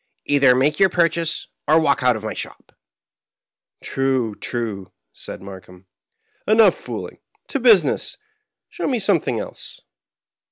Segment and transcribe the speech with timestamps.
[0.25, 2.73] "Either make your purchase, or walk out of my shop I
[3.85, 5.85] ""True, true," said Markheim."
[6.51, 7.19] Enough fooling.
[7.49, 8.17] To business.
[8.67, 9.79] Show me something else."